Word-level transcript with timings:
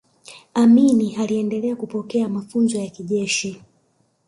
amini 0.53 1.15
aliendelea 1.15 1.75
kupokea 1.75 2.29
mafunzo 2.29 2.79
ya 2.79 2.89
kijeshi 2.89 3.61